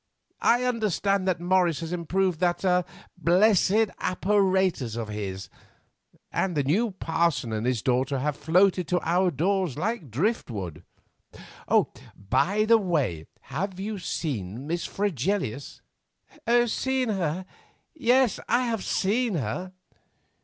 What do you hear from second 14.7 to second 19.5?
Fregelius?" "Seen her? Yes, I have seen